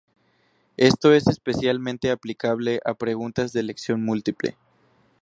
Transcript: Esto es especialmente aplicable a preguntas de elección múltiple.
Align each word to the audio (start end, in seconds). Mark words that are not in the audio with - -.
Esto 0.77 1.13
es 1.13 1.27
especialmente 1.27 2.09
aplicable 2.09 2.79
a 2.85 2.95
preguntas 2.95 3.53
de 3.53 3.59
elección 3.59 4.03
múltiple. 4.03 4.57